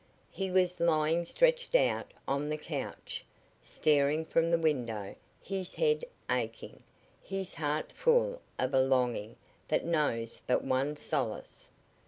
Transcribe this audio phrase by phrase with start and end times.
[0.31, 3.23] He was lying stretched out on the couch,
[3.63, 6.81] staring from the window, his head aching;
[7.21, 9.35] his heart full of a longing
[9.67, 11.67] that knows but one solace.